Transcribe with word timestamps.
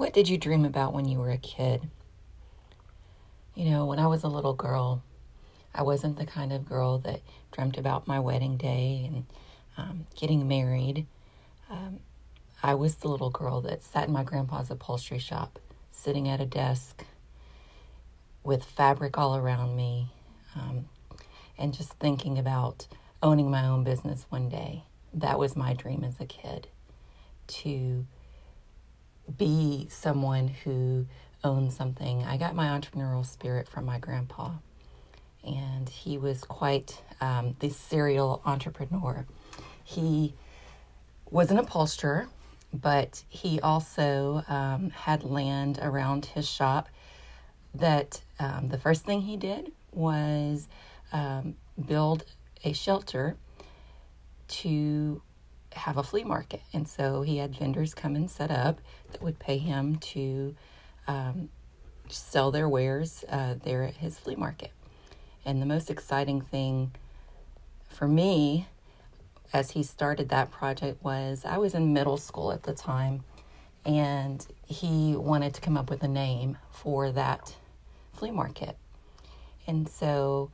what 0.00 0.14
did 0.14 0.30
you 0.30 0.38
dream 0.38 0.64
about 0.64 0.94
when 0.94 1.06
you 1.06 1.18
were 1.18 1.30
a 1.30 1.36
kid? 1.36 1.82
You 3.54 3.68
know, 3.68 3.84
when 3.84 3.98
I 3.98 4.06
was 4.06 4.22
a 4.22 4.28
little 4.28 4.54
girl, 4.54 5.02
I 5.74 5.82
wasn't 5.82 6.16
the 6.16 6.24
kind 6.24 6.54
of 6.54 6.66
girl 6.66 6.96
that 7.00 7.20
dreamt 7.52 7.76
about 7.76 8.08
my 8.08 8.18
wedding 8.18 8.56
day 8.56 9.02
and 9.06 9.26
um, 9.76 10.06
getting 10.18 10.48
married. 10.48 11.06
Um, 11.68 12.00
I 12.62 12.72
was 12.72 12.94
the 12.94 13.08
little 13.08 13.28
girl 13.28 13.60
that 13.60 13.82
sat 13.82 14.06
in 14.08 14.14
my 14.14 14.24
grandpa's 14.24 14.70
upholstery 14.70 15.18
shop, 15.18 15.58
sitting 15.90 16.30
at 16.30 16.40
a 16.40 16.46
desk 16.46 17.04
with 18.42 18.64
fabric 18.64 19.18
all 19.18 19.36
around 19.36 19.76
me, 19.76 20.08
um, 20.56 20.86
and 21.58 21.74
just 21.74 21.92
thinking 21.98 22.38
about 22.38 22.86
owning 23.22 23.50
my 23.50 23.66
own 23.66 23.84
business 23.84 24.24
one 24.30 24.48
day. 24.48 24.84
That 25.12 25.38
was 25.38 25.54
my 25.54 25.74
dream 25.74 26.04
as 26.04 26.18
a 26.20 26.24
kid 26.24 26.68
to 27.48 28.06
be 29.36 29.86
someone 29.90 30.48
who 30.48 31.06
owns 31.42 31.76
something. 31.76 32.24
I 32.24 32.36
got 32.36 32.54
my 32.54 32.66
entrepreneurial 32.66 33.24
spirit 33.24 33.68
from 33.68 33.84
my 33.84 33.98
grandpa, 33.98 34.52
and 35.44 35.88
he 35.88 36.18
was 36.18 36.44
quite 36.44 37.02
um, 37.20 37.56
the 37.60 37.70
serial 37.70 38.42
entrepreneur. 38.44 39.26
He 39.82 40.34
was 41.30 41.50
an 41.50 41.58
upholsterer, 41.58 42.28
but 42.72 43.24
he 43.28 43.60
also 43.60 44.44
um, 44.48 44.90
had 44.90 45.24
land 45.24 45.78
around 45.82 46.26
his 46.26 46.48
shop. 46.48 46.88
That 47.72 48.22
um, 48.40 48.68
the 48.68 48.78
first 48.78 49.04
thing 49.04 49.22
he 49.22 49.36
did 49.36 49.70
was 49.92 50.68
um, 51.12 51.54
build 51.86 52.24
a 52.64 52.72
shelter 52.72 53.36
to 54.48 55.22
have 55.74 55.96
a 55.96 56.02
flea 56.02 56.24
market. 56.24 56.62
And 56.72 56.88
so 56.88 57.22
he 57.22 57.38
had 57.38 57.54
vendors 57.54 57.94
come 57.94 58.16
and 58.16 58.30
set 58.30 58.50
up 58.50 58.80
that 59.12 59.22
would 59.22 59.38
pay 59.38 59.58
him 59.58 59.96
to 59.96 60.54
um, 61.06 61.48
sell 62.08 62.50
their 62.50 62.68
wares 62.68 63.24
uh, 63.28 63.54
there 63.62 63.84
at 63.84 63.96
his 63.96 64.18
flea 64.18 64.36
market. 64.36 64.72
And 65.44 65.60
the 65.60 65.66
most 65.66 65.90
exciting 65.90 66.40
thing 66.40 66.92
for 67.88 68.06
me 68.06 68.68
as 69.52 69.72
he 69.72 69.82
started 69.82 70.28
that 70.28 70.50
project 70.50 71.02
was 71.02 71.44
I 71.44 71.58
was 71.58 71.74
in 71.74 71.92
middle 71.92 72.16
school 72.16 72.52
at 72.52 72.62
the 72.62 72.74
time 72.74 73.24
and 73.84 74.46
he 74.66 75.16
wanted 75.16 75.54
to 75.54 75.60
come 75.60 75.76
up 75.76 75.90
with 75.90 76.02
a 76.02 76.08
name 76.08 76.58
for 76.70 77.10
that 77.12 77.56
flea 78.12 78.30
market. 78.30 78.76
And 79.66 79.88
so 79.88 80.50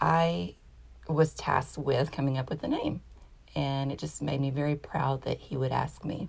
I 0.00 0.56
was 1.08 1.34
tasked 1.34 1.78
with 1.78 2.12
coming 2.12 2.38
up 2.38 2.50
with 2.50 2.62
a 2.62 2.68
name 2.68 3.00
and 3.54 3.92
it 3.92 3.98
just 3.98 4.22
made 4.22 4.40
me 4.40 4.50
very 4.50 4.76
proud 4.76 5.22
that 5.22 5.38
he 5.38 5.56
would 5.56 5.72
ask 5.72 6.04
me. 6.04 6.28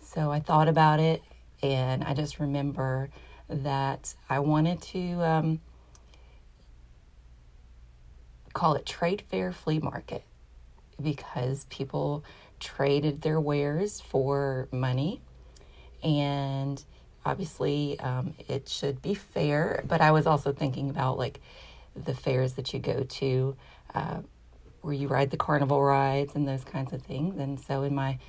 So 0.00 0.30
I 0.30 0.40
thought 0.40 0.68
about 0.68 1.00
it, 1.00 1.22
and 1.62 2.04
I 2.04 2.14
just 2.14 2.38
remember 2.38 3.10
that 3.48 4.14
I 4.28 4.40
wanted 4.40 4.82
to 4.82 5.22
um, 5.22 5.60
call 8.52 8.74
it 8.74 8.86
Trade 8.86 9.22
Fair 9.28 9.52
Flea 9.52 9.78
Market 9.78 10.24
because 11.02 11.64
people 11.64 12.24
traded 12.58 13.22
their 13.22 13.40
wares 13.40 14.00
for 14.00 14.68
money, 14.72 15.20
and 16.02 16.82
obviously 17.24 17.98
um, 18.00 18.34
it 18.48 18.68
should 18.68 19.02
be 19.02 19.14
fair. 19.14 19.82
But 19.86 20.00
I 20.00 20.10
was 20.12 20.26
also 20.26 20.52
thinking 20.52 20.88
about 20.88 21.18
like 21.18 21.40
the 21.94 22.14
fairs 22.14 22.54
that 22.54 22.72
you 22.72 22.78
go 22.80 23.02
to. 23.02 23.56
Uh, 23.94 24.18
where 24.86 24.94
you 24.94 25.08
ride 25.08 25.30
the 25.30 25.36
carnival 25.36 25.82
rides 25.82 26.36
and 26.36 26.46
those 26.46 26.62
kinds 26.62 26.92
of 26.92 27.02
things. 27.02 27.36
And 27.38 27.58
so 27.58 27.82
in 27.82 27.92
my 27.92 28.20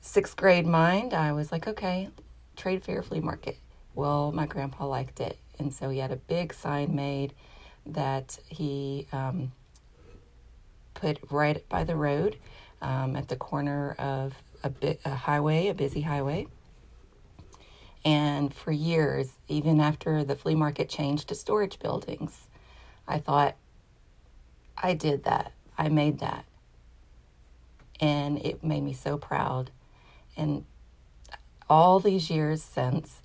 sixth 0.00 0.36
grade 0.36 0.64
mind, 0.64 1.12
I 1.12 1.32
was 1.32 1.50
like, 1.50 1.66
okay, 1.66 2.08
trade 2.54 2.84
fair 2.84 3.02
flea 3.02 3.18
market. 3.18 3.58
Well, 3.92 4.30
my 4.30 4.46
grandpa 4.46 4.86
liked 4.86 5.18
it. 5.18 5.38
And 5.58 5.74
so 5.74 5.90
he 5.90 5.98
had 5.98 6.12
a 6.12 6.16
big 6.16 6.54
sign 6.54 6.94
made 6.94 7.34
that 7.84 8.38
he 8.46 9.08
um, 9.12 9.50
put 10.94 11.18
right 11.30 11.68
by 11.68 11.82
the 11.82 11.96
road 11.96 12.36
um, 12.80 13.16
at 13.16 13.26
the 13.26 13.36
corner 13.36 13.96
of 13.98 14.34
a, 14.62 14.70
bit, 14.70 15.00
a 15.04 15.16
highway, 15.16 15.66
a 15.66 15.74
busy 15.74 16.02
highway. 16.02 16.46
And 18.04 18.54
for 18.54 18.70
years, 18.70 19.32
even 19.48 19.80
after 19.80 20.22
the 20.22 20.36
flea 20.36 20.54
market 20.54 20.88
changed 20.88 21.28
to 21.28 21.34
storage 21.34 21.80
buildings, 21.80 22.46
I 23.08 23.18
thought, 23.18 23.56
I 24.80 24.94
did 24.94 25.24
that. 25.24 25.52
I 25.76 25.88
made 25.88 26.18
that. 26.20 26.44
And 28.00 28.38
it 28.44 28.64
made 28.64 28.82
me 28.82 28.92
so 28.92 29.16
proud. 29.16 29.70
And 30.36 30.64
all 31.68 32.00
these 32.00 32.30
years 32.30 32.62
since, 32.62 33.22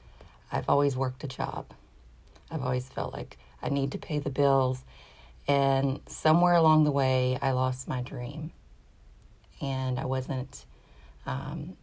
I've 0.51 0.69
always 0.69 0.95
worked 0.95 1.23
a 1.23 1.27
job. 1.27 1.73
I've 2.49 2.63
always 2.63 2.87
felt 2.87 3.13
like 3.13 3.37
I 3.61 3.69
need 3.69 3.91
to 3.91 3.97
pay 3.97 4.19
the 4.19 4.29
bills. 4.29 4.83
And 5.47 6.01
somewhere 6.07 6.55
along 6.55 6.83
the 6.83 6.91
way, 6.91 7.37
I 7.41 7.51
lost 7.51 7.87
my 7.87 8.01
dream. 8.01 8.51
And 9.61 9.99
I 9.99 10.05
wasn't, 10.05 10.65
um, 11.25 11.75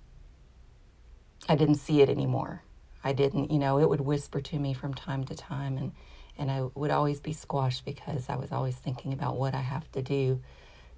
I 1.49 1.57
didn't 1.57 1.77
see 1.77 2.01
it 2.01 2.09
anymore. 2.09 2.63
I 3.03 3.13
didn't, 3.13 3.51
you 3.51 3.59
know, 3.59 3.79
it 3.79 3.89
would 3.89 4.01
whisper 4.01 4.41
to 4.41 4.59
me 4.59 4.73
from 4.73 4.95
time 4.95 5.25
to 5.25 5.35
time. 5.35 5.77
And 5.77 5.93
and 6.39 6.51
I 6.51 6.63
would 6.75 6.91
always 6.91 7.21
be 7.21 7.33
squashed 7.33 7.85
because 7.85 8.29
I 8.29 8.37
was 8.37 8.53
always 8.53 8.77
thinking 8.77 9.13
about 9.13 9.37
what 9.37 9.55
I 9.55 9.61
have 9.61 9.91
to 9.93 10.03
do 10.03 10.41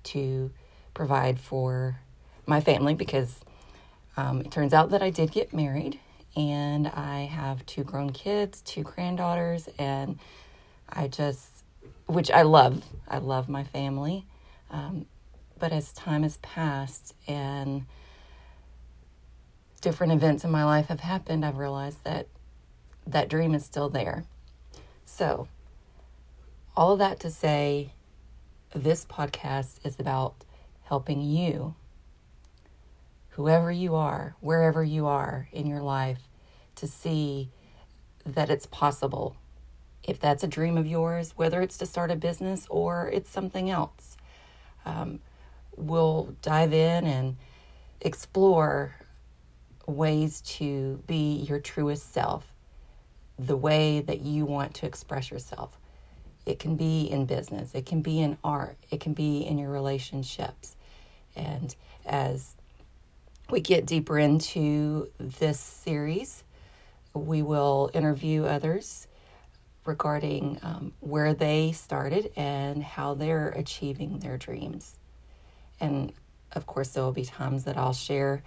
to 0.05 0.51
provide 0.95 1.39
for 1.39 2.01
my 2.47 2.61
family 2.61 2.95
because 2.95 3.41
um, 4.17 4.41
it 4.41 4.51
turns 4.51 4.73
out 4.73 4.91
that 4.91 5.03
I 5.03 5.11
did 5.11 5.31
get 5.31 5.53
married 5.53 5.99
and 6.37 6.87
I 6.89 7.23
have 7.25 7.65
two 7.67 7.85
grown 7.85 8.11
kids, 8.11 8.61
two 8.61 8.83
granddaughters, 8.83 9.69
and 9.79 10.19
I 10.89 11.09
just, 11.09 11.65
which 12.07 12.31
I 12.31 12.43
love, 12.43 12.85
I 13.09 13.19
love 13.19 13.49
my 13.49 13.65
family. 13.65 14.27
Um, 14.71 15.07
but 15.59 15.73
as 15.73 15.93
time 15.93 16.23
has 16.23 16.37
passed 16.39 17.15
and 17.27 17.87
different 19.81 20.13
events 20.13 20.45
in 20.45 20.51
my 20.51 20.65
life 20.65 20.87
have 20.87 21.01
happened, 21.01 21.45
I've 21.45 21.59
realized 21.59 22.05
that 22.05 22.29
that 23.07 23.29
dream 23.29 23.55
is 23.55 23.65
still 23.65 23.89
there. 23.89 24.25
So, 25.09 25.47
all 26.77 26.93
of 26.93 26.99
that 26.99 27.21
to 27.21 27.31
say, 27.31 27.93
this 28.75 29.07
podcast 29.07 29.79
is 29.87 29.99
about 29.99 30.35
helping 30.83 31.23
you, 31.23 31.75
whoever 33.31 33.71
you 33.71 33.95
are, 33.95 34.35
wherever 34.41 34.83
you 34.83 35.07
are 35.07 35.49
in 35.53 35.67
your 35.67 35.81
life, 35.81 36.29
to 36.75 36.89
see 36.89 37.51
that 38.27 38.51
it's 38.51 38.67
possible. 38.67 39.37
If 40.03 40.19
that's 40.19 40.43
a 40.43 40.49
dream 40.49 40.77
of 40.77 40.87
yours, 40.87 41.33
whether 41.37 41.63
it's 41.63 41.79
to 41.79 41.87
start 41.87 42.11
a 42.11 42.17
business 42.17 42.67
or 42.69 43.09
it's 43.13 43.31
something 43.31 43.71
else, 43.71 44.17
um, 44.85 45.21
we'll 45.77 46.35
dive 46.43 46.73
in 46.73 47.07
and 47.07 47.37
explore 48.01 48.97
ways 49.87 50.41
to 50.43 51.03
be 51.07 51.47
your 51.49 51.61
truest 51.61 52.13
self 52.13 52.53
the 53.39 53.57
way 53.57 54.01
that 54.01 54.21
you 54.21 54.45
want 54.45 54.75
to 54.75 54.87
express 54.87 55.31
yourself. 55.31 55.79
It 56.45 56.59
can 56.59 56.77
be 56.77 57.03
in 57.03 57.27
business, 57.27 57.75
it 57.75 57.87
can 57.87 58.03
be 58.03 58.21
in 58.21 58.39
art, 58.45 58.77
it 58.91 59.01
can 59.01 59.15
be 59.15 59.41
in 59.41 59.59
your 59.59 59.71
relationships. 59.71 60.77
And 61.35 61.75
as 62.05 62.55
we 63.51 63.61
get 63.61 63.85
deeper 63.87 64.19
into 64.19 65.11
this 65.19 65.59
series, 65.59 66.45
we 67.15 67.43
will 67.43 67.91
interview 67.95 68.45
others 68.45 69.07
regarding 69.85 70.59
um, 70.63 70.93
where 71.01 71.35
they 71.35 71.73
started 71.73 72.33
and 72.37 72.83
how 72.83 73.15
they're 73.15 73.51
achieving 73.51 74.19
their 74.19 74.37
dreams. 74.37 74.99
And 75.81 76.13
of 76.53 76.67
course, 76.67 76.89
there 76.89 77.05
will 77.05 77.13
be 77.13 77.25
times 77.25 77.65
that 77.65 77.77
I'll 77.77 77.93
share 77.93 78.43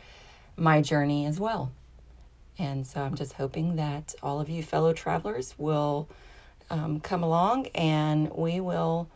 my 0.57 0.81
journey 0.81 1.25
as 1.25 1.39
well. 1.39 1.71
And 2.59 2.85
so 2.85 3.01
I'm 3.01 3.15
just 3.15 3.33
hoping 3.33 3.77
that 3.77 4.13
all 4.21 4.41
of 4.41 4.49
you 4.49 4.61
fellow 4.61 4.91
travelers 4.91 5.55
will 5.57 6.09
um, 6.69 6.99
come 6.99 7.23
along 7.23 7.67
and 7.67 8.29
we 8.35 8.59
will 8.59 9.09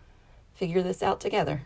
figure 0.54 0.82
this 0.82 1.04
out 1.04 1.20
together. 1.20 1.62